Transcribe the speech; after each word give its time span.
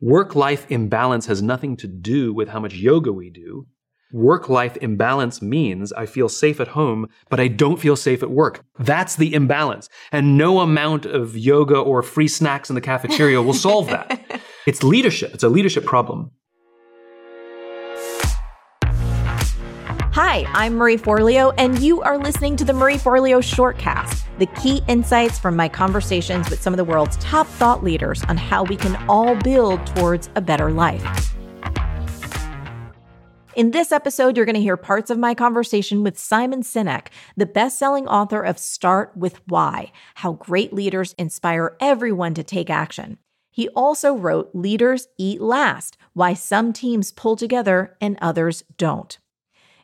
Work 0.00 0.34
life 0.34 0.66
imbalance 0.70 1.26
has 1.26 1.42
nothing 1.42 1.76
to 1.78 1.88
do 1.88 2.32
with 2.32 2.48
how 2.48 2.60
much 2.60 2.74
yoga 2.74 3.12
we 3.12 3.30
do. 3.30 3.66
Work 4.12 4.48
life 4.48 4.76
imbalance 4.78 5.42
means 5.42 5.92
I 5.92 6.06
feel 6.06 6.28
safe 6.28 6.60
at 6.60 6.68
home, 6.68 7.08
but 7.28 7.40
I 7.40 7.48
don't 7.48 7.78
feel 7.78 7.94
safe 7.94 8.22
at 8.22 8.30
work. 8.30 8.64
That's 8.78 9.16
the 9.16 9.34
imbalance. 9.34 9.88
And 10.12 10.38
no 10.38 10.60
amount 10.60 11.04
of 11.04 11.36
yoga 11.36 11.78
or 11.78 12.02
free 12.02 12.28
snacks 12.28 12.70
in 12.70 12.74
the 12.74 12.80
cafeteria 12.80 13.42
will 13.42 13.54
solve 13.54 13.88
that. 13.88 14.40
It's 14.66 14.82
leadership. 14.82 15.32
It's 15.32 15.44
a 15.44 15.48
leadership 15.48 15.86
problem. 15.86 16.30
Hi, 20.12 20.44
I'm 20.52 20.74
Marie 20.74 20.98
Forleo, 20.98 21.54
and 21.56 21.78
you 21.78 22.02
are 22.02 22.18
listening 22.18 22.56
to 22.56 22.66
the 22.66 22.74
Marie 22.74 22.96
Forleo 22.96 23.38
Shortcast, 23.40 24.24
the 24.38 24.46
key 24.46 24.82
insights 24.86 25.38
from 25.38 25.56
my 25.56 25.68
conversations 25.68 26.48
with 26.48 26.62
some 26.62 26.72
of 26.72 26.76
the 26.78 26.84
world's 26.84 27.16
top 27.16 27.46
thought 27.46 27.82
leaders 27.82 28.22
on 28.24 28.36
how 28.36 28.62
we 28.62 28.76
can 28.76 28.96
all 29.08 29.34
build 29.36 29.84
towards 29.88 30.30
a 30.36 30.40
better 30.40 30.70
life. 30.70 31.34
In 33.56 33.72
this 33.72 33.90
episode, 33.90 34.36
you're 34.36 34.46
going 34.46 34.54
to 34.54 34.60
hear 34.60 34.76
parts 34.76 35.10
of 35.10 35.18
my 35.18 35.34
conversation 35.34 36.04
with 36.04 36.16
Simon 36.16 36.62
Sinek, 36.62 37.08
the 37.36 37.46
best 37.46 37.76
selling 37.76 38.06
author 38.06 38.40
of 38.40 38.56
Start 38.56 39.16
with 39.16 39.40
Why 39.48 39.90
How 40.14 40.34
Great 40.34 40.72
Leaders 40.72 41.12
Inspire 41.18 41.76
Everyone 41.80 42.34
to 42.34 42.44
Take 42.44 42.70
Action. 42.70 43.18
He 43.50 43.68
also 43.70 44.14
wrote 44.14 44.54
Leaders 44.54 45.08
Eat 45.18 45.40
Last 45.40 45.96
Why 46.12 46.34
Some 46.34 46.72
Teams 46.72 47.10
Pull 47.10 47.34
Together 47.34 47.96
and 48.00 48.16
Others 48.22 48.62
Don't. 48.76 49.18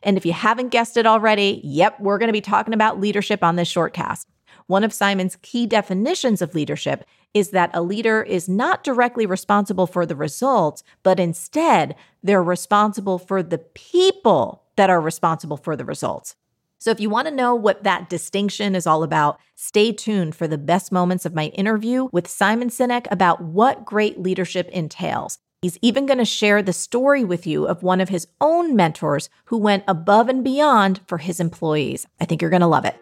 And 0.01 0.15
if 0.15 0.25
you 0.25 0.31
haven't 0.31 0.69
guessed 0.69 0.95
it 0.95 1.05
already, 1.05 1.59
yep, 1.61 1.99
we're 1.99 2.19
going 2.19 2.29
to 2.29 2.33
be 2.33 2.39
talking 2.39 2.73
about 2.73 3.01
leadership 3.01 3.43
on 3.43 3.57
this 3.57 3.69
shortcast. 3.69 4.25
One 4.67 4.83
of 4.83 4.93
Simon's 4.93 5.37
key 5.41 5.67
definitions 5.67 6.41
of 6.41 6.55
leadership 6.55 7.05
is 7.33 7.49
that 7.51 7.69
a 7.73 7.81
leader 7.81 8.23
is 8.23 8.49
not 8.49 8.83
directly 8.83 9.25
responsible 9.25 9.85
for 9.85 10.05
the 10.05 10.15
results, 10.15 10.83
but 11.03 11.19
instead 11.19 11.95
they're 12.23 12.41
responsible 12.41 13.19
for 13.19 13.43
the 13.43 13.59
people 13.59 14.63
that 14.75 14.89
are 14.89 15.01
responsible 15.01 15.57
for 15.57 15.75
the 15.75 15.85
results. 15.85 16.35
So, 16.77 16.91
if 16.91 16.99
you 16.99 17.09
want 17.09 17.27
to 17.27 17.33
know 17.33 17.55
what 17.55 17.83
that 17.83 18.09
distinction 18.09 18.75
is 18.75 18.85
all 18.85 19.03
about, 19.03 19.39
stay 19.55 19.91
tuned 19.91 20.35
for 20.35 20.47
the 20.47 20.57
best 20.57 20.91
moments 20.91 21.25
of 21.25 21.33
my 21.33 21.47
interview 21.47 22.09
with 22.11 22.27
Simon 22.27 22.69
Sinek 22.69 23.07
about 23.11 23.41
what 23.41 23.85
great 23.85 24.19
leadership 24.19 24.69
entails. 24.69 25.39
He's 25.61 25.79
even 25.81 26.05
going 26.05 26.19
to 26.19 26.25
share 26.25 26.61
the 26.61 26.73
story 26.73 27.23
with 27.23 27.47
you 27.47 27.65
of 27.65 27.81
one 27.81 28.01
of 28.01 28.09
his 28.09 28.27
own 28.39 28.75
mentors 28.75 29.29
who 29.45 29.57
went 29.57 29.83
above 29.87 30.29
and 30.29 30.43
beyond 30.43 31.01
for 31.07 31.17
his 31.17 31.39
employees. 31.39 32.05
I 32.19 32.25
think 32.25 32.41
you're 32.41 32.51
going 32.51 32.61
to 32.61 32.67
love 32.67 32.85
it. 32.85 32.95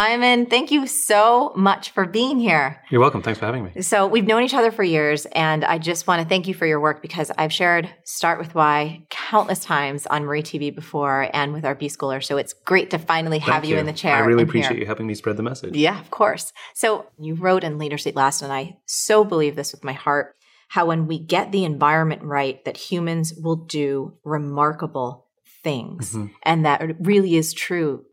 Simon, 0.00 0.46
thank 0.46 0.70
you 0.70 0.86
so 0.86 1.52
much 1.54 1.90
for 1.90 2.06
being 2.06 2.38
here. 2.38 2.80
You're 2.88 3.02
welcome. 3.02 3.20
Thanks 3.20 3.38
for 3.38 3.44
having 3.44 3.64
me. 3.64 3.82
So, 3.82 4.06
we've 4.06 4.26
known 4.26 4.42
each 4.42 4.54
other 4.54 4.70
for 4.70 4.82
years, 4.82 5.26
and 5.26 5.62
I 5.62 5.76
just 5.76 6.06
want 6.06 6.22
to 6.22 6.26
thank 6.26 6.48
you 6.48 6.54
for 6.54 6.64
your 6.64 6.80
work 6.80 7.02
because 7.02 7.30
I've 7.36 7.52
shared 7.52 7.86
Start 8.04 8.38
with 8.38 8.54
Why 8.54 9.04
countless 9.10 9.62
times 9.62 10.06
on 10.06 10.24
Marie 10.24 10.42
TV 10.42 10.74
before 10.74 11.28
and 11.34 11.52
with 11.52 11.66
our 11.66 11.74
B 11.74 11.88
Schooler. 11.88 12.24
So, 12.24 12.38
it's 12.38 12.54
great 12.54 12.88
to 12.92 12.98
finally 12.98 13.40
have 13.40 13.66
you. 13.66 13.74
you. 13.74 13.78
in 13.78 13.84
the 13.84 13.92
chair. 13.92 14.16
I 14.16 14.20
really 14.20 14.44
appreciate 14.44 14.70
here. 14.70 14.80
you 14.80 14.86
helping 14.86 15.06
me 15.06 15.14
spread 15.14 15.36
the 15.36 15.42
message. 15.42 15.76
Yeah, 15.76 16.00
of 16.00 16.10
course. 16.10 16.54
So, 16.74 17.04
you 17.18 17.34
wrote 17.34 17.62
in 17.62 17.76
Leaders 17.76 18.06
Eat 18.06 18.16
Last, 18.16 18.40
and 18.40 18.50
I 18.50 18.78
so 18.86 19.22
believe 19.22 19.54
this 19.54 19.70
with 19.70 19.84
my 19.84 19.92
heart 19.92 20.34
how 20.68 20.86
when 20.86 21.08
we 21.08 21.18
get 21.18 21.52
the 21.52 21.64
environment 21.64 22.22
right, 22.22 22.64
that 22.64 22.76
humans 22.76 23.34
will 23.34 23.56
do 23.56 24.14
remarkable 24.24 25.26
things. 25.62 26.14
Mhm. 26.14 26.30
And 26.44 26.64
that 26.64 26.80
really 27.00 27.36
is 27.36 27.52
true. 27.52 28.04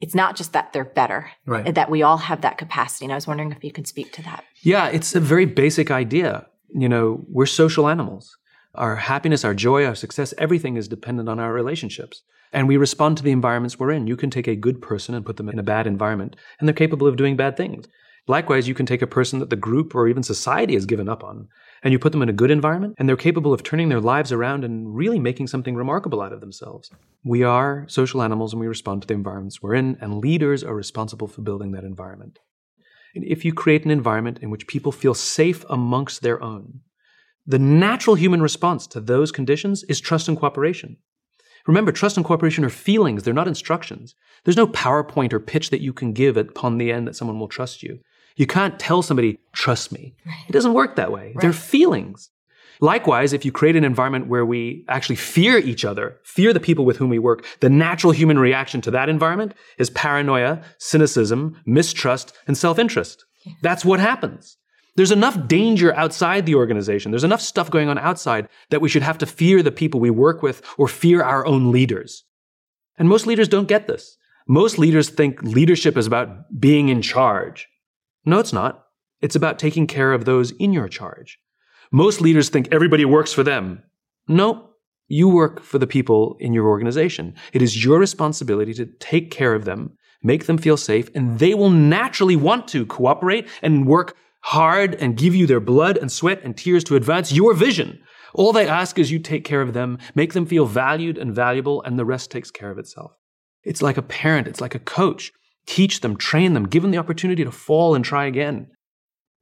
It's 0.00 0.14
not 0.14 0.36
just 0.36 0.52
that 0.52 0.72
they're 0.72 0.84
better, 0.84 1.30
Right. 1.44 1.74
that 1.74 1.90
we 1.90 2.02
all 2.02 2.18
have 2.18 2.40
that 2.42 2.56
capacity. 2.58 3.04
And 3.04 3.12
I 3.12 3.16
was 3.16 3.26
wondering 3.26 3.50
if 3.52 3.64
you 3.64 3.72
could 3.72 3.86
speak 3.86 4.12
to 4.12 4.22
that. 4.22 4.44
Yeah, 4.62 4.88
it's 4.88 5.14
a 5.14 5.20
very 5.20 5.44
basic 5.44 5.90
idea. 5.90 6.46
You 6.72 6.88
know, 6.88 7.24
we're 7.28 7.46
social 7.46 7.88
animals. 7.88 8.36
Our 8.74 8.96
happiness, 8.96 9.44
our 9.44 9.54
joy, 9.54 9.84
our 9.84 9.94
success, 9.96 10.34
everything 10.38 10.76
is 10.76 10.86
dependent 10.86 11.28
on 11.28 11.40
our 11.40 11.52
relationships. 11.52 12.22
And 12.52 12.68
we 12.68 12.76
respond 12.76 13.16
to 13.16 13.22
the 13.22 13.32
environments 13.32 13.78
we're 13.78 13.90
in. 13.90 14.06
You 14.06 14.16
can 14.16 14.30
take 14.30 14.46
a 14.46 14.54
good 14.56 14.80
person 14.80 15.14
and 15.14 15.26
put 15.26 15.36
them 15.36 15.48
in 15.48 15.58
a 15.58 15.62
bad 15.64 15.86
environment, 15.86 16.36
and 16.58 16.68
they're 16.68 16.74
capable 16.74 17.06
of 17.06 17.16
doing 17.16 17.36
bad 17.36 17.56
things. 17.56 17.86
Likewise, 18.28 18.68
you 18.68 18.74
can 18.74 18.84
take 18.84 19.00
a 19.00 19.06
person 19.06 19.38
that 19.38 19.48
the 19.48 19.56
group 19.56 19.94
or 19.94 20.06
even 20.06 20.22
society 20.22 20.74
has 20.74 20.84
given 20.84 21.08
up 21.08 21.24
on, 21.24 21.48
and 21.82 21.92
you 21.92 21.98
put 21.98 22.12
them 22.12 22.20
in 22.20 22.28
a 22.28 22.34
good 22.34 22.50
environment, 22.50 22.94
and 22.98 23.08
they're 23.08 23.16
capable 23.16 23.54
of 23.54 23.62
turning 23.62 23.88
their 23.88 24.00
lives 24.00 24.30
around 24.32 24.64
and 24.64 24.94
really 24.94 25.18
making 25.18 25.46
something 25.46 25.74
remarkable 25.74 26.20
out 26.20 26.32
of 26.32 26.40
themselves. 26.40 26.90
We 27.24 27.42
are 27.42 27.86
social 27.88 28.22
animals 28.22 28.52
and 28.52 28.60
we 28.60 28.66
respond 28.66 29.00
to 29.02 29.08
the 29.08 29.14
environments 29.14 29.62
we're 29.62 29.74
in, 29.74 29.96
and 30.02 30.18
leaders 30.18 30.62
are 30.62 30.74
responsible 30.74 31.26
for 31.26 31.40
building 31.40 31.72
that 31.72 31.84
environment. 31.84 32.38
And 33.14 33.24
if 33.24 33.46
you 33.46 33.54
create 33.54 33.86
an 33.86 33.90
environment 33.90 34.40
in 34.42 34.50
which 34.50 34.66
people 34.66 34.92
feel 34.92 35.14
safe 35.14 35.64
amongst 35.70 36.20
their 36.20 36.42
own, 36.42 36.80
the 37.46 37.58
natural 37.58 38.14
human 38.14 38.42
response 38.42 38.86
to 38.88 39.00
those 39.00 39.32
conditions 39.32 39.84
is 39.84 40.00
trust 40.00 40.28
and 40.28 40.36
cooperation. 40.36 40.98
Remember, 41.66 41.92
trust 41.92 42.16
and 42.16 42.26
cooperation 42.26 42.64
are 42.64 42.70
feelings, 42.70 43.22
they're 43.22 43.32
not 43.32 43.48
instructions. 43.48 44.14
There's 44.44 44.56
no 44.56 44.66
PowerPoint 44.66 45.32
or 45.32 45.40
pitch 45.40 45.70
that 45.70 45.80
you 45.80 45.94
can 45.94 46.12
give 46.12 46.36
upon 46.36 46.76
the 46.76 46.92
end 46.92 47.08
that 47.08 47.16
someone 47.16 47.38
will 47.38 47.48
trust 47.48 47.82
you. 47.82 48.00
You 48.38 48.46
can't 48.46 48.78
tell 48.78 49.02
somebody, 49.02 49.40
trust 49.52 49.90
me. 49.90 50.14
It 50.48 50.52
doesn't 50.52 50.72
work 50.72 50.94
that 50.94 51.10
way. 51.10 51.34
They're 51.40 51.52
feelings. 51.52 52.30
Likewise, 52.80 53.32
if 53.32 53.44
you 53.44 53.50
create 53.50 53.74
an 53.74 53.82
environment 53.82 54.28
where 54.28 54.46
we 54.46 54.84
actually 54.88 55.16
fear 55.16 55.58
each 55.58 55.84
other, 55.84 56.20
fear 56.22 56.52
the 56.52 56.60
people 56.60 56.84
with 56.84 56.98
whom 56.98 57.10
we 57.10 57.18
work, 57.18 57.44
the 57.58 57.68
natural 57.68 58.12
human 58.12 58.38
reaction 58.38 58.80
to 58.82 58.92
that 58.92 59.08
environment 59.08 59.54
is 59.78 59.90
paranoia, 59.90 60.62
cynicism, 60.78 61.60
mistrust, 61.66 62.32
and 62.46 62.56
self 62.56 62.78
interest. 62.78 63.24
That's 63.62 63.84
what 63.84 63.98
happens. 63.98 64.56
There's 64.94 65.10
enough 65.10 65.48
danger 65.48 65.92
outside 65.96 66.46
the 66.46 66.54
organization. 66.54 67.10
There's 67.10 67.24
enough 67.24 67.40
stuff 67.40 67.70
going 67.70 67.88
on 67.88 67.98
outside 67.98 68.48
that 68.70 68.80
we 68.80 68.88
should 68.88 69.02
have 69.02 69.18
to 69.18 69.26
fear 69.26 69.64
the 69.64 69.72
people 69.72 69.98
we 69.98 70.10
work 70.10 70.42
with 70.42 70.62
or 70.76 70.86
fear 70.86 71.24
our 71.24 71.44
own 71.44 71.72
leaders. 71.72 72.22
And 72.98 73.08
most 73.08 73.26
leaders 73.26 73.48
don't 73.48 73.68
get 73.68 73.88
this. 73.88 74.16
Most 74.46 74.78
leaders 74.78 75.08
think 75.08 75.42
leadership 75.42 75.96
is 75.96 76.06
about 76.06 76.60
being 76.60 76.88
in 76.88 77.02
charge. 77.02 77.68
No, 78.28 78.38
it's 78.38 78.52
not. 78.52 78.84
It's 79.22 79.36
about 79.36 79.58
taking 79.58 79.86
care 79.86 80.12
of 80.12 80.26
those 80.26 80.50
in 80.50 80.74
your 80.74 80.86
charge. 80.86 81.38
Most 81.90 82.20
leaders 82.20 82.50
think 82.50 82.68
everybody 82.70 83.06
works 83.06 83.32
for 83.32 83.42
them. 83.42 83.82
No, 84.28 84.68
you 85.06 85.30
work 85.30 85.62
for 85.62 85.78
the 85.78 85.86
people 85.86 86.36
in 86.38 86.52
your 86.52 86.66
organization. 86.66 87.34
It 87.54 87.62
is 87.62 87.82
your 87.82 87.98
responsibility 87.98 88.74
to 88.74 88.84
take 88.84 89.30
care 89.30 89.54
of 89.54 89.64
them, 89.64 89.96
make 90.22 90.44
them 90.44 90.58
feel 90.58 90.76
safe, 90.76 91.08
and 91.14 91.38
they 91.38 91.54
will 91.54 91.70
naturally 91.70 92.36
want 92.36 92.68
to 92.68 92.84
cooperate 92.84 93.48
and 93.62 93.86
work 93.86 94.14
hard 94.42 94.94
and 94.96 95.16
give 95.16 95.34
you 95.34 95.46
their 95.46 95.58
blood 95.58 95.96
and 95.96 96.12
sweat 96.12 96.42
and 96.44 96.54
tears 96.54 96.84
to 96.84 96.96
advance 96.96 97.32
your 97.32 97.54
vision. 97.54 97.98
All 98.34 98.52
they 98.52 98.68
ask 98.68 98.98
is 98.98 99.10
you 99.10 99.20
take 99.20 99.44
care 99.44 99.62
of 99.62 99.72
them, 99.72 99.96
make 100.14 100.34
them 100.34 100.44
feel 100.44 100.66
valued 100.66 101.16
and 101.16 101.34
valuable, 101.34 101.82
and 101.82 101.98
the 101.98 102.04
rest 102.04 102.30
takes 102.30 102.50
care 102.50 102.70
of 102.70 102.76
itself. 102.76 103.12
It's 103.62 103.80
like 103.80 103.96
a 103.96 104.02
parent, 104.02 104.48
it's 104.48 104.60
like 104.60 104.74
a 104.74 104.80
coach. 104.80 105.32
Teach 105.68 106.00
them, 106.00 106.16
train 106.16 106.54
them, 106.54 106.66
give 106.66 106.82
them 106.82 106.90
the 106.90 106.98
opportunity 106.98 107.44
to 107.44 107.52
fall 107.52 107.94
and 107.94 108.04
try 108.04 108.24
again. 108.24 108.68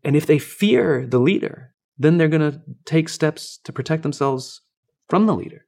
And 0.04 0.16
if 0.16 0.26
they 0.26 0.38
fear 0.38 1.06
the 1.06 1.20
leader, 1.20 1.72
then 1.96 2.18
they're 2.18 2.28
going 2.28 2.52
to 2.52 2.60
take 2.84 3.08
steps 3.08 3.58
to 3.64 3.72
protect 3.72 4.02
themselves 4.02 4.60
from 5.08 5.26
the 5.26 5.34
leader. 5.34 5.62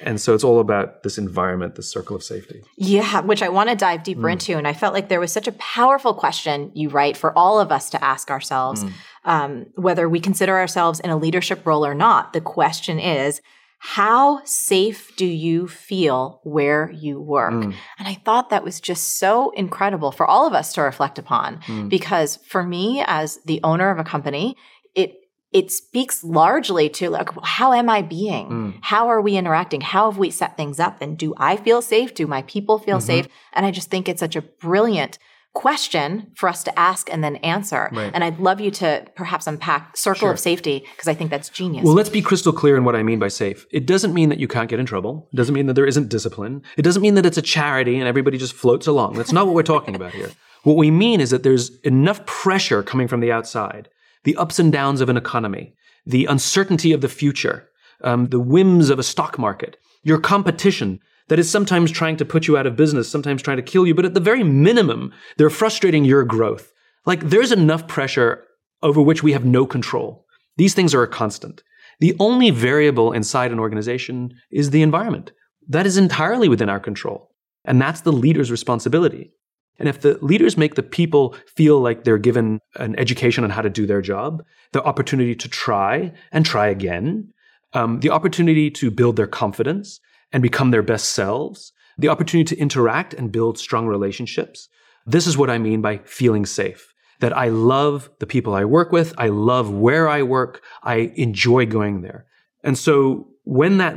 And 0.00 0.20
so 0.20 0.34
it's 0.34 0.44
all 0.44 0.60
about 0.60 1.02
this 1.02 1.16
environment, 1.16 1.76
this 1.76 1.90
circle 1.90 2.14
of 2.14 2.22
safety. 2.22 2.62
Yeah, 2.76 3.20
which 3.20 3.42
I 3.42 3.48
want 3.48 3.70
to 3.70 3.76
dive 3.76 4.02
deeper 4.02 4.28
into. 4.28 4.58
And 4.58 4.68
I 4.68 4.74
felt 4.74 4.94
like 4.94 5.08
there 5.08 5.20
was 5.20 5.32
such 5.32 5.48
a 5.48 5.52
powerful 5.52 6.12
question 6.12 6.72
you 6.74 6.88
write 6.88 7.16
for 7.16 7.36
all 7.38 7.58
of 7.58 7.72
us 7.72 7.88
to 7.90 8.04
ask 8.04 8.30
ourselves, 8.30 8.84
um, 9.24 9.66
whether 9.76 10.08
we 10.08 10.20
consider 10.20 10.58
ourselves 10.58 11.00
in 11.00 11.10
a 11.10 11.16
leadership 11.16 11.64
role 11.64 11.86
or 11.86 11.94
not. 11.94 12.32
The 12.32 12.40
question 12.40 12.98
is, 12.98 13.40
how 13.84 14.40
safe 14.44 15.10
do 15.16 15.26
you 15.26 15.66
feel 15.66 16.40
where 16.44 16.88
you 16.92 17.20
work? 17.20 17.52
Mm. 17.52 17.74
And 17.98 18.06
I 18.06 18.14
thought 18.14 18.50
that 18.50 18.62
was 18.62 18.80
just 18.80 19.18
so 19.18 19.50
incredible 19.50 20.12
for 20.12 20.24
all 20.24 20.46
of 20.46 20.54
us 20.54 20.72
to 20.74 20.82
reflect 20.82 21.18
upon 21.18 21.58
Mm. 21.66 21.88
because 21.88 22.36
for 22.46 22.62
me 22.62 23.02
as 23.08 23.40
the 23.44 23.58
owner 23.64 23.90
of 23.90 23.98
a 23.98 24.04
company, 24.04 24.56
it 24.94 25.14
it 25.52 25.70
speaks 25.72 26.22
largely 26.22 26.88
to 26.88 27.10
like 27.10 27.28
how 27.42 27.72
am 27.72 27.90
I 27.90 28.02
being? 28.02 28.46
Mm. 28.48 28.74
How 28.82 29.08
are 29.08 29.20
we 29.20 29.36
interacting? 29.36 29.80
How 29.80 30.08
have 30.10 30.16
we 30.18 30.30
set 30.30 30.56
things 30.56 30.78
up? 30.78 31.02
And 31.02 31.18
do 31.18 31.34
I 31.36 31.56
feel 31.56 31.82
safe? 31.82 32.14
Do 32.14 32.26
my 32.28 32.42
people 32.42 32.78
feel 32.78 32.98
Mm-hmm. 32.98 33.06
safe? 33.06 33.28
And 33.52 33.66
I 33.66 33.72
just 33.72 33.90
think 33.90 34.08
it's 34.08 34.20
such 34.20 34.36
a 34.36 34.42
brilliant 34.42 35.18
question 35.54 36.30
for 36.34 36.48
us 36.48 36.64
to 36.64 36.78
ask 36.78 37.12
and 37.12 37.22
then 37.22 37.36
answer. 37.36 37.90
Right. 37.92 38.10
And 38.14 38.24
I'd 38.24 38.38
love 38.40 38.60
you 38.60 38.70
to 38.72 39.04
perhaps 39.14 39.46
unpack 39.46 39.96
circle 39.96 40.20
Sure. 40.20 40.32
of 40.32 40.40
safety 40.40 40.84
because 40.96 41.08
I 41.08 41.14
think 41.14 41.30
that's 41.30 41.48
genius. 41.48 41.84
Well, 41.84 41.94
let's 41.94 42.08
be 42.08 42.22
crystal 42.22 42.52
clear 42.52 42.76
in 42.76 42.84
what 42.84 42.96
I 42.96 43.02
mean 43.02 43.18
by 43.18 43.28
safe. 43.28 43.66
It 43.70 43.86
doesn't 43.86 44.14
mean 44.14 44.28
that 44.30 44.38
you 44.40 44.48
can't 44.48 44.68
get 44.70 44.80
in 44.80 44.86
trouble. 44.86 45.28
It 45.32 45.36
doesn't 45.36 45.54
mean 45.54 45.66
that 45.66 45.74
there 45.74 45.86
isn't 45.86 46.08
discipline. 46.08 46.62
It 46.76 46.82
doesn't 46.82 47.02
mean 47.02 47.14
that 47.16 47.26
it's 47.26 47.36
a 47.36 47.42
charity 47.42 47.98
and 47.98 48.08
everybody 48.08 48.38
just 48.38 48.54
floats 48.54 48.86
along. 48.86 49.14
That's 49.14 49.32
not 49.32 49.46
what 49.46 49.54
we're 49.54 49.62
talking 49.62 49.94
about 49.94 50.12
here. 50.12 50.30
What 50.64 50.76
we 50.76 50.92
mean 50.92 51.20
is 51.20 51.30
that 51.30 51.42
there's 51.42 51.76
enough 51.80 52.24
pressure 52.24 52.84
coming 52.84 53.08
from 53.08 53.18
the 53.18 53.32
outside, 53.32 53.88
the 54.22 54.36
ups 54.36 54.60
and 54.60 54.70
downs 54.72 55.00
of 55.00 55.08
an 55.08 55.16
economy, 55.16 55.74
the 56.06 56.26
uncertainty 56.26 56.92
of 56.92 57.00
the 57.00 57.08
future, 57.08 57.68
um, 58.04 58.28
the 58.28 58.38
whims 58.38 58.88
of 58.88 59.00
a 59.00 59.02
stock 59.02 59.40
market, 59.40 59.76
your 60.04 60.20
competition, 60.20 61.00
that 61.32 61.38
is 61.38 61.50
sometimes 61.50 61.90
trying 61.90 62.18
to 62.18 62.26
put 62.26 62.46
you 62.46 62.58
out 62.58 62.66
of 62.66 62.76
business, 62.76 63.08
sometimes 63.08 63.40
trying 63.40 63.56
to 63.56 63.62
kill 63.62 63.86
you, 63.86 63.94
but 63.94 64.04
at 64.04 64.12
the 64.12 64.20
very 64.20 64.44
minimum, 64.44 65.10
they're 65.38 65.48
frustrating 65.48 66.04
your 66.04 66.24
growth. 66.24 66.74
Like 67.06 67.20
there's 67.20 67.50
enough 67.50 67.88
pressure 67.88 68.44
over 68.82 69.00
which 69.00 69.22
we 69.22 69.32
have 69.32 69.46
no 69.46 69.64
control. 69.64 70.26
These 70.58 70.74
things 70.74 70.94
are 70.94 71.02
a 71.02 71.08
constant. 71.08 71.62
The 72.00 72.14
only 72.20 72.50
variable 72.50 73.14
inside 73.14 73.50
an 73.50 73.58
organization 73.58 74.34
is 74.50 74.68
the 74.68 74.82
environment. 74.82 75.32
That 75.66 75.86
is 75.86 75.96
entirely 75.96 76.50
within 76.50 76.68
our 76.68 76.78
control. 76.78 77.30
And 77.64 77.80
that's 77.80 78.02
the 78.02 78.12
leader's 78.12 78.50
responsibility. 78.50 79.32
And 79.78 79.88
if 79.88 80.02
the 80.02 80.18
leaders 80.20 80.58
make 80.58 80.74
the 80.74 80.82
people 80.82 81.34
feel 81.56 81.80
like 81.80 82.04
they're 82.04 82.18
given 82.18 82.60
an 82.76 82.94
education 82.98 83.42
on 83.42 83.48
how 83.48 83.62
to 83.62 83.70
do 83.70 83.86
their 83.86 84.02
job, 84.02 84.44
the 84.72 84.84
opportunity 84.84 85.34
to 85.36 85.48
try 85.48 86.12
and 86.30 86.44
try 86.44 86.66
again, 86.66 87.32
um, 87.72 88.00
the 88.00 88.10
opportunity 88.10 88.70
to 88.72 88.90
build 88.90 89.16
their 89.16 89.26
confidence 89.26 89.98
and 90.32 90.42
become 90.42 90.70
their 90.70 90.82
best 90.82 91.10
selves, 91.12 91.72
the 91.98 92.08
opportunity 92.08 92.54
to 92.54 92.60
interact 92.60 93.14
and 93.14 93.32
build 93.32 93.58
strong 93.58 93.86
relationships. 93.86 94.68
This 95.06 95.26
is 95.26 95.36
what 95.36 95.50
I 95.50 95.58
mean 95.58 95.80
by 95.82 95.98
feeling 96.04 96.46
safe. 96.46 96.94
That 97.20 97.36
I 97.36 97.48
love 97.48 98.10
the 98.18 98.26
people 98.26 98.54
I 98.54 98.64
work 98.64 98.90
with. 98.90 99.14
I 99.16 99.28
love 99.28 99.70
where 99.70 100.08
I 100.08 100.22
work. 100.22 100.62
I 100.82 101.12
enjoy 101.14 101.66
going 101.66 102.02
there. 102.02 102.26
And 102.64 102.76
so 102.76 103.28
when 103.44 103.78
that, 103.78 103.94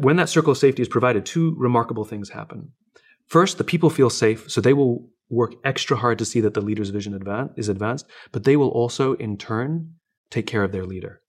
when 0.00 0.16
that 0.16 0.28
circle 0.28 0.52
of 0.52 0.58
safety 0.58 0.82
is 0.82 0.88
provided, 0.88 1.24
two 1.24 1.54
remarkable 1.56 2.04
things 2.04 2.30
happen. 2.30 2.70
First, 3.26 3.58
the 3.58 3.64
people 3.64 3.90
feel 3.90 4.10
safe, 4.10 4.50
so 4.50 4.60
they 4.60 4.72
will 4.72 5.08
work 5.28 5.54
extra 5.64 5.96
hard 5.96 6.18
to 6.18 6.24
see 6.24 6.40
that 6.40 6.54
the 6.54 6.60
leader's 6.60 6.90
vision 6.90 7.18
advan- 7.18 7.52
is 7.56 7.68
advanced, 7.68 8.06
but 8.32 8.44
they 8.44 8.56
will 8.56 8.70
also, 8.70 9.14
in 9.14 9.36
turn, 9.36 9.94
take 10.30 10.46
care 10.46 10.64
of 10.64 10.72
their 10.72 10.86
leader. 10.86 11.20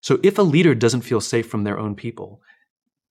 So 0.00 0.18
if 0.22 0.38
a 0.38 0.42
leader 0.42 0.74
doesn't 0.74 1.00
feel 1.00 1.20
safe 1.20 1.48
from 1.48 1.64
their 1.64 1.78
own 1.78 1.94
people, 1.94 2.42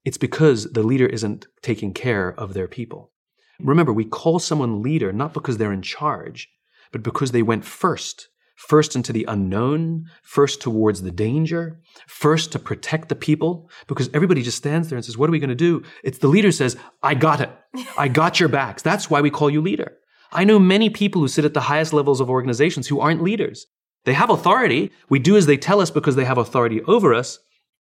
it's 0.06 0.18
because 0.18 0.72
the 0.72 0.84
leader 0.84 1.06
isn't 1.06 1.48
taking 1.62 1.94
care 1.94 2.30
of 2.30 2.54
their 2.54 2.68
people. 2.68 3.12
Remember, 3.60 3.94
we 3.94 4.06
call 4.06 4.40
someone 4.40 4.82
leader 4.82 5.14
not 5.14 5.34
because 5.34 5.58
they're 5.58 5.72
in 5.72 5.82
charge, 5.82 6.50
but 6.92 7.04
because 7.04 7.32
they 7.32 7.42
went 7.42 7.66
first 7.66 8.28
first 8.56 8.96
into 8.96 9.12
the 9.12 9.26
unknown, 9.28 10.10
first 10.22 10.62
towards 10.62 11.02
the 11.02 11.12
danger, 11.12 11.80
first 12.08 12.52
to 12.52 12.60
protect 12.60 13.10
the 13.10 13.16
people, 13.16 13.70
because 13.88 14.10
everybody 14.14 14.42
just 14.42 14.58
stands 14.58 14.90
there 14.90 14.98
and 14.98 15.06
says, 15.06 15.18
What 15.18 15.30
are 15.30 15.32
we 15.32 15.40
going 15.40 15.50
to 15.50 15.56
do? 15.56 15.84
It's 16.04 16.20
the 16.20 16.28
leader 16.28 16.52
says, 16.52 16.78
I 17.02 17.16
got 17.16 17.42
it. 17.42 17.50
I 17.98 18.08
got 18.08 18.40
your 18.40 18.50
backs. 18.50 18.82
That's 18.82 19.10
why 19.10 19.22
we 19.22 19.30
call 19.30 19.50
you 19.50 19.62
leader. 19.62 19.98
I 20.32 20.44
know 20.44 20.60
many 20.60 20.90
people 20.90 21.22
who 21.22 21.28
sit 21.28 21.46
at 21.46 21.54
the 21.54 21.62
highest 21.62 21.94
levels 21.94 22.20
of 22.20 22.30
organizations 22.30 22.88
who 22.88 23.00
aren't 23.00 23.22
leaders. 23.22 23.68
They 24.06 24.14
have 24.14 24.30
authority. 24.30 24.92
We 25.10 25.20
do 25.20 25.38
as 25.38 25.46
they 25.46 25.58
tell 25.58 25.80
us 25.80 25.92
because 25.92 26.16
they 26.16 26.26
have 26.26 26.38
authority 26.38 26.82
over 26.84 27.14
us, 27.14 27.40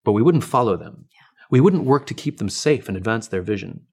but 0.05 0.13
we 0.13 0.23
wouldn't 0.23 0.45
follow 0.45 0.77
them. 0.77 1.07
We 1.51 1.61
wouldn't 1.61 1.85
work 1.85 2.07
to 2.07 2.15
keep 2.15 2.39
them 2.39 2.49
safe 2.49 2.89
and 2.89 2.97
advance 2.97 3.29
their 3.29 3.43
vision. 3.43 3.87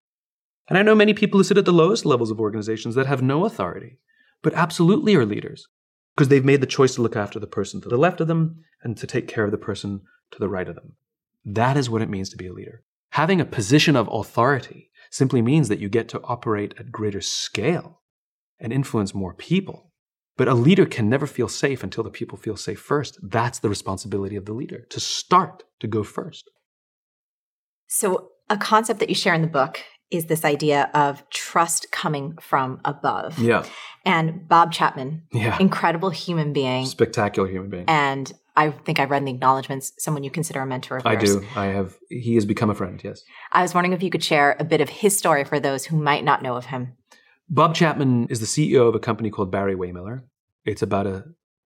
And 0.67 0.77
I 0.77 0.83
know 0.83 0.95
many 0.95 1.13
people 1.13 1.39
who 1.39 1.43
sit 1.43 1.57
at 1.57 1.65
the 1.65 1.73
lowest 1.73 2.05
levels 2.05 2.31
of 2.31 2.39
organizations 2.39 2.95
that 2.95 3.07
have 3.07 3.21
no 3.21 3.45
authority, 3.45 3.99
but 4.41 4.53
absolutely 4.53 5.15
are 5.15 5.25
leaders 5.25 5.67
because 6.15 6.29
they've 6.29 6.45
made 6.45 6.61
the 6.61 6.67
choice 6.67 6.95
to 6.95 7.01
look 7.01 7.15
after 7.15 7.39
the 7.39 7.47
person 7.47 7.81
to 7.81 7.89
the 7.89 7.97
left 7.97 8.21
of 8.21 8.27
them 8.27 8.63
and 8.83 8.97
to 8.97 9.07
take 9.07 9.27
care 9.27 9.43
of 9.43 9.51
the 9.51 9.57
person 9.57 10.01
to 10.31 10.39
the 10.39 10.49
right 10.49 10.67
of 10.67 10.75
them. 10.75 10.93
That 11.45 11.77
is 11.77 11.89
what 11.89 12.01
it 12.01 12.09
means 12.09 12.29
to 12.29 12.37
be 12.37 12.47
a 12.47 12.53
leader. 12.53 12.83
Having 13.11 13.41
a 13.41 13.45
position 13.45 13.95
of 13.95 14.07
authority 14.11 14.91
simply 15.09 15.41
means 15.41 15.67
that 15.67 15.79
you 15.79 15.89
get 15.89 16.07
to 16.09 16.21
operate 16.23 16.73
at 16.79 16.91
greater 16.91 17.21
scale 17.21 18.01
and 18.59 18.71
influence 18.71 19.13
more 19.13 19.33
people. 19.33 19.91
But 20.37 20.47
a 20.47 20.53
leader 20.53 20.85
can 20.85 21.09
never 21.09 21.27
feel 21.27 21.49
safe 21.49 21.83
until 21.83 22.03
the 22.03 22.09
people 22.09 22.37
feel 22.37 22.55
safe 22.55 22.79
first. 22.79 23.19
That's 23.21 23.59
the 23.59 23.69
responsibility 23.69 24.37
of 24.37 24.45
the 24.45 24.53
leader 24.53 24.85
to 24.89 24.99
start, 24.99 25.63
to 25.81 25.87
go 25.87 26.03
first. 26.03 26.49
So, 27.93 28.29
a 28.49 28.55
concept 28.55 29.01
that 29.01 29.09
you 29.09 29.15
share 29.15 29.33
in 29.33 29.41
the 29.41 29.47
book 29.47 29.81
is 30.11 30.25
this 30.25 30.45
idea 30.45 30.89
of 30.93 31.29
trust 31.29 31.91
coming 31.91 32.37
from 32.39 32.79
above. 32.85 33.37
Yeah. 33.37 33.65
And 34.05 34.47
Bob 34.47 34.71
Chapman, 34.71 35.23
yeah. 35.33 35.57
incredible 35.59 36.09
human 36.09 36.53
being, 36.53 36.85
spectacular 36.85 37.49
human 37.49 37.69
being. 37.69 37.83
And 37.89 38.31
I 38.55 38.71
think 38.71 38.99
I've 38.99 39.11
read 39.11 39.19
in 39.19 39.25
the 39.25 39.31
acknowledgments 39.31 39.91
someone 39.97 40.23
you 40.23 40.31
consider 40.31 40.61
a 40.61 40.65
mentor 40.65 40.97
of 40.97 41.05
I 41.05 41.13
yours. 41.13 41.35
do. 41.35 41.45
I 41.53 41.65
have. 41.65 41.97
He 42.09 42.35
has 42.35 42.45
become 42.45 42.69
a 42.69 42.75
friend. 42.75 42.99
Yes. 43.03 43.23
I 43.51 43.61
was 43.61 43.73
wondering 43.73 43.91
if 43.91 44.01
you 44.01 44.09
could 44.09 44.23
share 44.23 44.55
a 44.57 44.63
bit 44.63 44.79
of 44.79 44.87
his 44.87 45.17
story 45.17 45.43
for 45.43 45.59
those 45.59 45.83
who 45.85 45.97
might 45.97 46.23
not 46.23 46.41
know 46.41 46.55
of 46.55 46.67
him. 46.67 46.93
Bob 47.49 47.75
Chapman 47.75 48.27
is 48.29 48.39
the 48.39 48.45
CEO 48.45 48.87
of 48.87 48.95
a 48.95 48.99
company 48.99 49.29
called 49.29 49.51
Barry-Wehmiller. 49.51 50.21
It's 50.63 50.81
about 50.81 51.07
a 51.07 51.25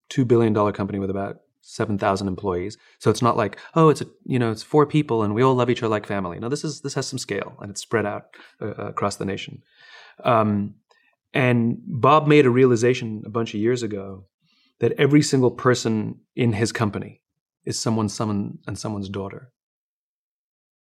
two 0.07 0.23
billion 0.23 0.53
dollar 0.53 0.71
company 0.71 0.99
with 0.99 1.09
about 1.09 1.39
7,000 1.63 2.27
employees. 2.27 2.77
So 2.99 3.09
it's 3.09 3.21
not 3.21 3.37
like, 3.37 3.57
oh, 3.73 3.89
it's 3.89 4.01
a, 4.01 4.05
you 4.25 4.37
know, 4.37 4.51
it's 4.51 4.63
four 4.63 4.85
people 4.85 5.23
and 5.23 5.33
we 5.33 5.41
all 5.41 5.55
love 5.55 5.69
each 5.69 5.81
other 5.81 5.89
like 5.89 6.05
family. 6.05 6.37
No, 6.37 6.49
this 6.49 6.63
is, 6.63 6.81
this 6.81 6.93
has 6.93 7.07
some 7.07 7.17
scale 7.17 7.57
and 7.61 7.71
it's 7.71 7.81
spread 7.81 8.05
out 8.05 8.35
uh, 8.61 8.73
uh, 8.77 8.87
across 8.87 9.15
the 9.15 9.25
nation. 9.25 9.63
Um, 10.23 10.75
and 11.33 11.77
Bob 11.87 12.27
made 12.27 12.45
a 12.45 12.51
realization 12.51 13.23
a 13.25 13.29
bunch 13.29 13.53
of 13.53 13.61
years 13.61 13.81
ago 13.81 14.25
that 14.79 14.91
every 14.93 15.21
single 15.21 15.51
person 15.51 16.19
in 16.35 16.53
his 16.53 16.71
company 16.71 17.21
is 17.63 17.79
someone's 17.79 18.13
son 18.13 18.59
and 18.67 18.77
someone's 18.77 19.09
daughter. 19.09 19.51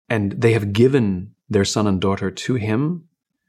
And 0.10 0.32
they 0.34 0.54
have 0.54 0.74
given 0.74 1.36
their 1.48 1.64
son 1.64 1.86
and 1.86 2.02
daughter 2.02 2.32
to 2.32 2.56
him 2.56 3.08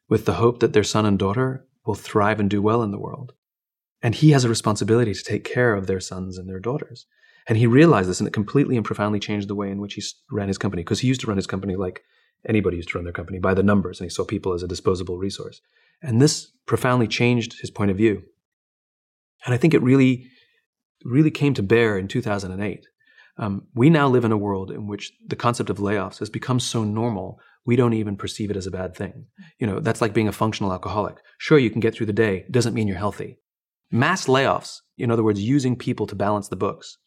with 0.09 0.27
the 0.27 0.35
hope 0.35 0.61
that 0.61 0.75
their 0.75 0.85
son 0.85 1.07
and 1.07 1.19
daughter 1.19 1.67
will 1.87 1.95
thrive 1.95 2.39
and 2.39 2.51
do 2.51 2.61
well 2.61 2.83
in 2.83 2.91
the 2.91 2.99
world. 2.99 3.33
And 4.03 4.15
he 4.15 4.31
has 4.33 4.45
a 4.45 4.49
responsibility 4.49 5.15
to 5.15 5.25
take 5.25 5.45
care 5.45 5.75
of 5.75 5.87
their 5.87 6.01
sons 6.01 6.37
and 6.37 6.49
their 6.49 6.61
daughters. 6.61 7.07
And 7.49 7.59
he 7.59 7.67
realized 7.67 8.09
this 8.09 8.21
and 8.21 8.29
it 8.29 8.33
completely 8.33 8.77
and 8.77 8.85
profoundly 8.85 9.19
changed 9.19 9.49
the 9.49 9.55
way 9.55 9.71
in 9.71 9.81
which 9.81 9.95
he 9.95 10.03
ran 10.31 10.49
his 10.49 10.59
company 10.59 10.83
because 10.83 11.01
he 11.01 11.09
used 11.09 11.21
to 11.23 11.27
run 11.27 11.37
his 11.37 11.47
company 11.47 11.77
like 11.77 12.03
anybody 12.49 12.77
used 12.77 12.91
to 12.91 12.99
run 12.99 13.05
their 13.05 13.13
company 13.13 13.39
by 13.39 13.55
the 13.55 13.63
numbers 13.63 14.01
and 14.01 14.07
he 14.07 14.15
saw 14.15 14.25
people 14.25 14.53
as 14.53 14.63
a 14.63 14.69
disposable 14.69 15.19
resource. 15.19 15.61
And 16.03 16.21
this 16.21 16.53
profoundly 16.67 17.09
changed 17.09 17.61
his 17.61 17.71
point 17.71 17.91
of 17.91 17.97
view. 17.97 18.23
And 19.45 19.55
I 19.55 19.57
think 19.57 19.75
it 19.75 19.83
really, 19.83 20.29
really 21.05 21.31
came 21.31 21.55
to 21.55 21.63
bear 21.63 21.99
in 21.99 22.09
2008. 22.09 22.87
Um, 23.39 23.67
we 23.75 23.91
now 23.91 24.09
live 24.09 24.25
in 24.25 24.33
a 24.33 24.37
world 24.37 24.71
in 24.71 24.87
which 24.87 25.13
the 25.27 25.37
concept 25.37 25.71
of 25.71 25.79
layoffs 25.79 26.19
has 26.19 26.31
become 26.31 26.61
so 26.61 26.85
normal 26.85 27.41
we 27.65 27.77
don't 27.77 27.93
even 27.93 28.17
perceive 28.17 28.51
it 28.51 28.57
as 28.57 28.67
a 28.67 28.73
bad 28.73 28.95
thing. 28.95 29.27
You 29.59 29.67
know, 29.67 29.81
that's 29.81 30.01
like 30.01 30.15
being 30.15 30.29
a 30.29 30.33
functional 30.33 30.73
alcoholic. 30.73 31.19
Sure, 31.39 31.59
you 31.59 31.71
can 31.71 31.81
get 31.81 31.95
through 31.95 32.07
the 32.07 32.13
day, 32.13 32.45
doesn't 32.51 32.75
mean 32.75 32.89
you're 32.89 32.97
healthy. 32.97 33.39
Mass 33.91 34.27
layoffs, 34.27 34.79
in 34.99 35.11
other 35.11 35.23
words, 35.23 35.41
using 35.41 35.77
people 35.77 36.07
to 36.07 36.15
balance 36.15 36.49
the 36.49 36.57
books, 36.57 36.99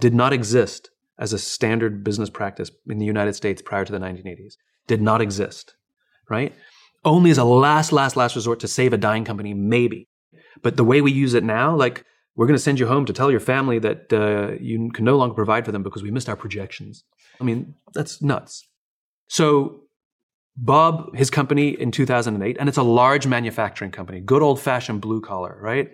did 0.00 0.14
not 0.14 0.32
exist 0.32 0.90
as 1.18 1.32
a 1.32 1.38
standard 1.38 2.02
business 2.02 2.30
practice 2.30 2.70
in 2.88 2.98
the 2.98 3.04
United 3.04 3.34
States 3.34 3.62
prior 3.62 3.84
to 3.84 3.92
the 3.92 3.98
1980s. 3.98 4.54
Did 4.86 5.02
not 5.02 5.20
exist, 5.20 5.74
right? 6.28 6.54
Only 7.04 7.30
as 7.30 7.38
a 7.38 7.44
last, 7.44 7.92
last, 7.92 8.16
last 8.16 8.34
resort 8.34 8.60
to 8.60 8.68
save 8.68 8.92
a 8.92 8.98
dying 8.98 9.24
company, 9.24 9.54
maybe. 9.54 10.08
But 10.62 10.76
the 10.76 10.84
way 10.84 11.00
we 11.00 11.12
use 11.12 11.34
it 11.34 11.44
now, 11.44 11.76
like 11.76 12.04
we're 12.34 12.46
going 12.46 12.56
to 12.56 12.62
send 12.62 12.78
you 12.78 12.86
home 12.86 13.04
to 13.06 13.12
tell 13.12 13.30
your 13.30 13.40
family 13.40 13.78
that 13.78 14.12
uh, 14.12 14.52
you 14.60 14.90
can 14.92 15.04
no 15.04 15.16
longer 15.16 15.34
provide 15.34 15.64
for 15.64 15.72
them 15.72 15.82
because 15.82 16.02
we 16.02 16.10
missed 16.10 16.28
our 16.28 16.36
projections. 16.36 17.04
I 17.40 17.44
mean, 17.44 17.74
that's 17.94 18.22
nuts. 18.22 18.66
So 19.28 19.82
Bob, 20.56 21.14
his 21.16 21.30
company 21.30 21.70
in 21.70 21.90
2008, 21.90 22.56
and 22.58 22.68
it's 22.68 22.78
a 22.78 22.82
large 22.82 23.26
manufacturing 23.26 23.90
company, 23.90 24.20
good 24.20 24.42
old 24.42 24.60
fashioned 24.60 25.00
blue 25.00 25.20
collar, 25.20 25.58
right? 25.60 25.90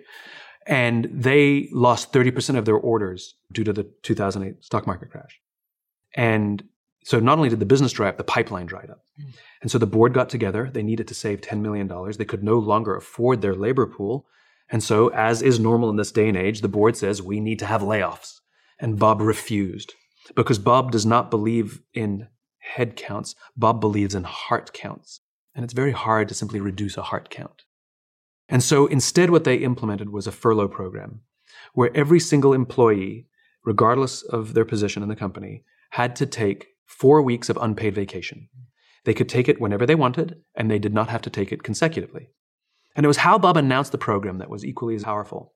And 0.67 1.09
they 1.11 1.69
lost 1.71 2.11
30% 2.11 2.57
of 2.57 2.65
their 2.65 2.75
orders 2.75 3.35
due 3.51 3.63
to 3.63 3.71
the 3.71 3.83
2008 4.03 4.63
stock 4.63 4.85
market 4.85 5.09
crash. 5.09 5.39
And 6.13 6.63
so 7.03 7.21
not 7.21 7.37
only 7.37 7.47
did 7.47 7.61
the 7.61 7.65
business 7.65 7.93
dry 7.93 8.09
up, 8.09 8.17
the 8.17 8.25
pipeline 8.25 8.65
dried 8.65 8.89
up. 8.89 9.05
Mm. 9.19 9.33
And 9.61 9.71
so 9.71 9.77
the 9.77 9.87
board 9.87 10.13
got 10.13 10.27
together. 10.27 10.69
They 10.71 10.83
needed 10.83 11.07
to 11.07 11.13
save 11.13 11.39
$10 11.39 11.61
million. 11.61 11.89
They 12.17 12.25
could 12.25 12.43
no 12.43 12.59
longer 12.59 12.95
afford 12.95 13.41
their 13.41 13.55
labor 13.55 13.85
pool. 13.85 14.27
And 14.69 14.83
so, 14.83 15.07
as 15.09 15.41
is 15.41 15.59
normal 15.59 15.89
in 15.89 15.95
this 15.95 16.11
day 16.11 16.27
and 16.27 16.35
age, 16.35 16.59
the 16.59 16.67
board 16.67 16.97
says, 16.97 17.21
we 17.21 17.39
need 17.39 17.59
to 17.59 17.65
have 17.65 17.81
layoffs. 17.81 18.41
And 18.79 18.99
Bob 18.99 19.21
refused 19.21 19.93
because 20.35 20.59
Bob 20.59 20.91
does 20.91 21.05
not 21.05 21.31
believe 21.31 21.81
in 21.93 22.27
head 22.59 22.97
counts. 22.97 23.35
Bob 23.55 23.79
believes 23.79 24.13
in 24.13 24.23
heart 24.23 24.73
counts. 24.73 25.21
And 25.55 25.63
it's 25.63 25.73
very 25.73 25.93
hard 25.93 26.27
to 26.27 26.35
simply 26.35 26.59
reduce 26.59 26.97
a 26.97 27.03
heart 27.03 27.29
count. 27.29 27.63
And 28.49 28.63
so 28.63 28.85
instead, 28.87 29.29
what 29.29 29.43
they 29.43 29.55
implemented 29.55 30.09
was 30.09 30.27
a 30.27 30.31
furlough 30.31 30.67
program 30.67 31.21
where 31.73 31.95
every 31.95 32.19
single 32.19 32.53
employee, 32.53 33.27
regardless 33.65 34.21
of 34.23 34.53
their 34.53 34.65
position 34.65 35.03
in 35.03 35.09
the 35.09 35.15
company, 35.15 35.63
had 35.91 36.15
to 36.15 36.25
take 36.25 36.67
four 36.85 37.21
weeks 37.21 37.49
of 37.49 37.57
unpaid 37.61 37.93
vacation. 37.93 38.49
They 39.03 39.13
could 39.13 39.29
take 39.29 39.47
it 39.47 39.61
whenever 39.61 39.85
they 39.85 39.95
wanted, 39.95 40.41
and 40.55 40.69
they 40.69 40.79
did 40.79 40.93
not 40.93 41.09
have 41.09 41.21
to 41.23 41.29
take 41.29 41.51
it 41.51 41.63
consecutively. 41.63 42.29
And 42.95 43.05
it 43.05 43.07
was 43.07 43.17
how 43.17 43.37
Bob 43.37 43.57
announced 43.57 43.91
the 43.91 43.97
program 43.97 44.39
that 44.39 44.49
was 44.49 44.65
equally 44.65 44.95
as 44.95 45.03
powerful. 45.03 45.53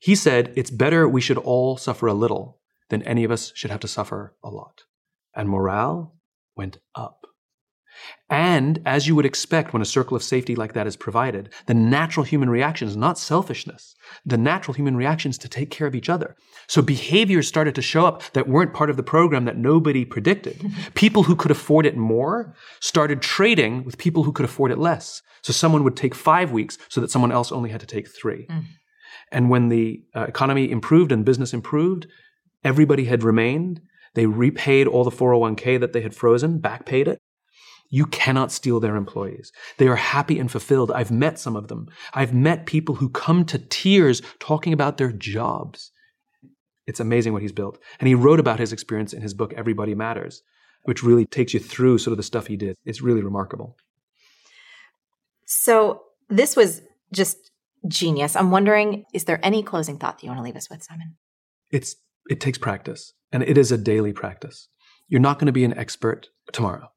He 0.00 0.14
said, 0.14 0.52
It's 0.56 0.70
better 0.70 1.08
we 1.08 1.20
should 1.20 1.38
all 1.38 1.76
suffer 1.76 2.06
a 2.06 2.14
little 2.14 2.60
than 2.88 3.02
any 3.02 3.24
of 3.24 3.30
us 3.30 3.52
should 3.54 3.70
have 3.70 3.80
to 3.80 3.88
suffer 3.88 4.36
a 4.42 4.48
lot. 4.48 4.84
And 5.34 5.48
morale 5.48 6.14
went 6.56 6.78
up. 6.94 7.26
And 8.28 8.80
as 8.84 9.06
you 9.06 9.14
would 9.14 9.26
expect 9.26 9.72
when 9.72 9.82
a 9.82 9.86
circle 9.86 10.16
of 10.16 10.22
safety 10.22 10.56
like 10.56 10.72
that 10.72 10.86
is 10.86 10.96
provided, 10.96 11.52
the 11.66 11.74
natural 11.74 12.24
human 12.24 12.50
reaction 12.50 12.88
is 12.88 12.96
not 12.96 13.18
selfishness. 13.18 13.94
The 14.24 14.36
natural 14.36 14.74
human 14.74 14.96
reaction 14.96 15.30
is 15.30 15.38
to 15.38 15.48
take 15.48 15.70
care 15.70 15.86
of 15.86 15.94
each 15.94 16.08
other. 16.08 16.36
So 16.66 16.82
behaviors 16.82 17.46
started 17.46 17.74
to 17.76 17.82
show 17.82 18.04
up 18.04 18.22
that 18.32 18.48
weren't 18.48 18.74
part 18.74 18.90
of 18.90 18.96
the 18.96 19.02
program 19.02 19.44
that 19.44 19.56
nobody 19.56 20.04
predicted. 20.04 20.60
people 20.94 21.24
who 21.24 21.36
could 21.36 21.52
afford 21.52 21.86
it 21.86 21.96
more 21.96 22.54
started 22.80 23.22
trading 23.22 23.84
with 23.84 23.98
people 23.98 24.24
who 24.24 24.32
could 24.32 24.44
afford 24.44 24.72
it 24.72 24.78
less. 24.78 25.22
So 25.42 25.52
someone 25.52 25.84
would 25.84 25.96
take 25.96 26.14
five 26.14 26.50
weeks 26.50 26.78
so 26.88 27.00
that 27.00 27.10
someone 27.10 27.30
else 27.30 27.52
only 27.52 27.70
had 27.70 27.80
to 27.80 27.86
take 27.86 28.08
three. 28.08 28.46
Mm. 28.50 28.64
And 29.30 29.50
when 29.50 29.68
the 29.68 30.02
uh, 30.14 30.22
economy 30.22 30.70
improved 30.70 31.12
and 31.12 31.24
business 31.24 31.54
improved, 31.54 32.06
everybody 32.64 33.04
had 33.04 33.22
remained. 33.22 33.80
They 34.14 34.26
repaid 34.26 34.86
all 34.88 35.04
the 35.04 35.10
401k 35.10 35.78
that 35.78 35.92
they 35.92 36.00
had 36.00 36.14
frozen, 36.14 36.58
back 36.58 36.86
paid 36.86 37.06
it. 37.06 37.18
You 37.88 38.06
cannot 38.06 38.52
steal 38.52 38.80
their 38.80 38.96
employees. 38.96 39.52
They 39.78 39.86
are 39.88 39.96
happy 39.96 40.38
and 40.38 40.50
fulfilled. 40.50 40.90
I've 40.90 41.10
met 41.10 41.38
some 41.38 41.56
of 41.56 41.68
them. 41.68 41.88
I've 42.14 42.34
met 42.34 42.66
people 42.66 42.96
who 42.96 43.08
come 43.08 43.44
to 43.46 43.58
tears 43.58 44.22
talking 44.40 44.72
about 44.72 44.98
their 44.98 45.12
jobs. 45.12 45.92
It's 46.86 47.00
amazing 47.00 47.32
what 47.32 47.42
he's 47.42 47.52
built. 47.52 47.78
And 47.98 48.08
he 48.08 48.14
wrote 48.14 48.40
about 48.40 48.58
his 48.58 48.72
experience 48.72 49.12
in 49.12 49.22
his 49.22 49.34
book, 49.34 49.52
Everybody 49.54 49.94
Matters, 49.94 50.42
which 50.84 51.02
really 51.02 51.26
takes 51.26 51.54
you 51.54 51.60
through 51.60 51.98
sort 51.98 52.12
of 52.12 52.16
the 52.16 52.22
stuff 52.22 52.46
he 52.46 52.56
did. 52.56 52.76
It's 52.84 53.02
really 53.02 53.22
remarkable. 53.22 53.76
So 55.44 56.02
this 56.28 56.56
was 56.56 56.82
just 57.12 57.50
genius. 57.88 58.36
I'm 58.36 58.50
wondering, 58.50 59.04
is 59.12 59.24
there 59.24 59.40
any 59.44 59.62
closing 59.62 59.98
thought 59.98 60.18
that 60.18 60.24
you 60.24 60.30
want 60.30 60.38
to 60.38 60.44
leave 60.44 60.56
us 60.56 60.70
with, 60.70 60.82
Simon? 60.82 61.16
It's 61.70 61.96
it 62.28 62.40
takes 62.40 62.58
practice, 62.58 63.12
and 63.30 63.42
it 63.42 63.56
is 63.56 63.70
a 63.70 63.78
daily 63.78 64.12
practice. 64.12 64.68
You're 65.08 65.20
not 65.20 65.38
going 65.38 65.46
to 65.46 65.52
be 65.52 65.64
an 65.64 65.76
expert 65.76 66.28
tomorrow. 66.52 66.88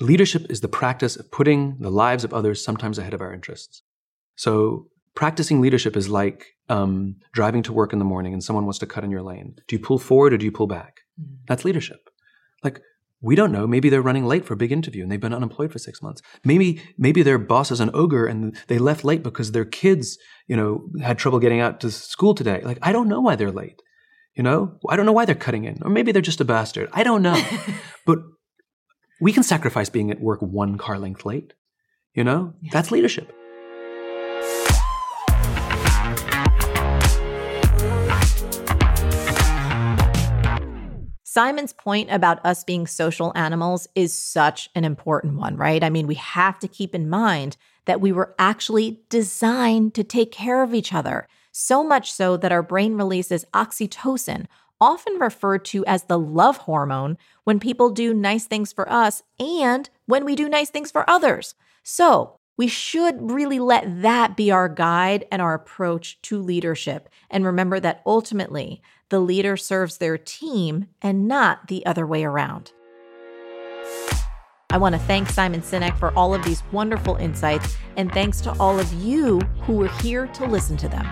Leadership 0.00 0.46
is 0.48 0.60
the 0.60 0.68
practice 0.68 1.16
of 1.16 1.30
putting 1.30 1.76
the 1.80 1.90
lives 1.90 2.24
of 2.24 2.32
others 2.32 2.62
sometimes 2.62 2.98
ahead 2.98 3.14
of 3.14 3.20
our 3.20 3.32
interests. 3.32 3.82
So 4.36 4.88
practicing 5.14 5.60
leadership 5.60 5.96
is 5.96 6.08
like 6.08 6.46
um, 6.68 7.16
driving 7.32 7.62
to 7.64 7.72
work 7.72 7.92
in 7.92 7.98
the 7.98 8.04
morning 8.04 8.32
and 8.32 8.42
someone 8.42 8.64
wants 8.64 8.78
to 8.78 8.86
cut 8.86 9.02
in 9.02 9.10
your 9.10 9.22
lane. 9.22 9.56
Do 9.66 9.74
you 9.74 9.82
pull 9.82 9.98
forward 9.98 10.32
or 10.32 10.38
do 10.38 10.44
you 10.44 10.52
pull 10.52 10.68
back? 10.68 11.00
Mm. 11.20 11.38
That's 11.48 11.64
leadership. 11.64 12.08
Like 12.62 12.80
we 13.20 13.34
don't 13.34 13.50
know. 13.50 13.66
Maybe 13.66 13.88
they're 13.88 14.00
running 14.00 14.26
late 14.26 14.44
for 14.44 14.54
a 14.54 14.56
big 14.56 14.70
interview 14.70 15.02
and 15.02 15.10
they've 15.10 15.18
been 15.18 15.34
unemployed 15.34 15.72
for 15.72 15.80
six 15.80 16.00
months. 16.00 16.22
Maybe 16.44 16.80
maybe 16.96 17.22
their 17.24 17.38
boss 17.38 17.72
is 17.72 17.80
an 17.80 17.90
ogre 17.94 18.26
and 18.26 18.56
they 18.68 18.78
left 18.78 19.04
late 19.04 19.24
because 19.24 19.50
their 19.50 19.64
kids, 19.64 20.18
you 20.46 20.56
know, 20.56 20.88
had 21.02 21.18
trouble 21.18 21.40
getting 21.40 21.60
out 21.60 21.80
to 21.80 21.90
school 21.90 22.34
today. 22.34 22.60
Like 22.62 22.78
I 22.82 22.92
don't 22.92 23.08
know 23.08 23.20
why 23.20 23.34
they're 23.34 23.50
late. 23.50 23.82
You 24.36 24.44
know, 24.44 24.78
I 24.88 24.94
don't 24.94 25.06
know 25.06 25.12
why 25.12 25.24
they're 25.24 25.34
cutting 25.34 25.64
in, 25.64 25.82
or 25.82 25.90
maybe 25.90 26.12
they're 26.12 26.22
just 26.22 26.40
a 26.40 26.44
bastard. 26.44 26.88
I 26.92 27.02
don't 27.02 27.22
know. 27.22 27.42
but 28.06 28.18
we 29.20 29.32
can 29.32 29.42
sacrifice 29.42 29.88
being 29.88 30.10
at 30.10 30.20
work 30.20 30.40
one 30.40 30.78
car 30.78 30.98
length 30.98 31.24
late. 31.24 31.54
You 32.14 32.24
know, 32.24 32.54
yeah. 32.62 32.70
that's 32.72 32.90
leadership. 32.90 33.32
Simon's 41.24 41.72
point 41.72 42.10
about 42.10 42.44
us 42.44 42.64
being 42.64 42.86
social 42.86 43.32
animals 43.36 43.86
is 43.94 44.16
such 44.16 44.70
an 44.74 44.84
important 44.84 45.34
one, 45.36 45.56
right? 45.56 45.84
I 45.84 45.90
mean, 45.90 46.08
we 46.08 46.16
have 46.16 46.58
to 46.60 46.66
keep 46.66 46.94
in 46.94 47.08
mind 47.08 47.56
that 47.84 48.00
we 48.00 48.10
were 48.10 48.34
actually 48.38 49.02
designed 49.08 49.94
to 49.94 50.02
take 50.02 50.32
care 50.32 50.62
of 50.64 50.74
each 50.74 50.92
other, 50.92 51.28
so 51.52 51.84
much 51.84 52.10
so 52.10 52.36
that 52.36 52.50
our 52.50 52.62
brain 52.62 52.94
releases 52.94 53.44
oxytocin, 53.54 54.46
often 54.80 55.18
referred 55.18 55.64
to 55.66 55.84
as 55.86 56.04
the 56.04 56.18
love 56.18 56.58
hormone, 56.58 57.18
when 57.44 57.60
people 57.60 57.90
do 57.90 58.14
nice 58.14 58.46
things 58.46 58.72
for 58.72 58.90
us 58.90 59.22
and 59.38 59.90
when 60.06 60.24
we 60.24 60.36
do 60.36 60.48
nice 60.48 60.70
things 60.70 60.90
for 60.90 61.08
others. 61.08 61.54
So, 61.82 62.38
we 62.56 62.66
should 62.66 63.30
really 63.30 63.60
let 63.60 64.02
that 64.02 64.36
be 64.36 64.50
our 64.50 64.68
guide 64.68 65.26
and 65.30 65.40
our 65.40 65.54
approach 65.54 66.20
to 66.22 66.42
leadership. 66.42 67.08
And 67.30 67.44
remember 67.44 67.78
that 67.78 68.02
ultimately, 68.04 68.82
the 69.10 69.20
leader 69.20 69.56
serves 69.56 69.98
their 69.98 70.18
team 70.18 70.88
and 71.00 71.28
not 71.28 71.68
the 71.68 71.86
other 71.86 72.06
way 72.06 72.24
around. 72.24 72.72
I 74.70 74.76
want 74.76 74.94
to 74.94 74.98
thank 74.98 75.30
Simon 75.30 75.62
Sinek 75.62 75.96
for 75.96 76.12
all 76.14 76.34
of 76.34 76.42
these 76.42 76.62
wonderful 76.72 77.16
insights, 77.16 77.76
and 77.96 78.12
thanks 78.12 78.40
to 78.42 78.52
all 78.60 78.78
of 78.78 78.92
you 78.92 79.40
who 79.62 79.74
were 79.74 79.88
here 80.02 80.26
to 80.26 80.44
listen 80.44 80.76
to 80.78 80.88
them. 80.88 81.10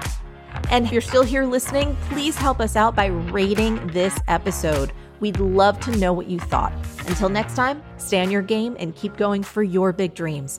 And 0.70 0.84
if 0.84 0.92
you're 0.92 1.00
still 1.00 1.22
here 1.22 1.44
listening, 1.44 1.96
please 2.10 2.36
help 2.36 2.60
us 2.60 2.76
out 2.76 2.94
by 2.94 3.06
rating 3.06 3.86
this 3.88 4.18
episode. 4.28 4.92
We'd 5.20 5.40
love 5.40 5.80
to 5.80 5.96
know 5.96 6.12
what 6.12 6.26
you 6.26 6.38
thought. 6.38 6.72
Until 7.06 7.28
next 7.28 7.54
time, 7.56 7.82
stay 7.96 8.20
on 8.22 8.30
your 8.30 8.42
game 8.42 8.76
and 8.78 8.94
keep 8.94 9.16
going 9.16 9.42
for 9.42 9.62
your 9.62 9.92
big 9.92 10.14
dreams. 10.14 10.58